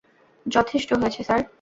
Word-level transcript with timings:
যথেষ্ট 0.45 0.89
হয়ে 0.93 1.23
স্যার? 1.23 1.41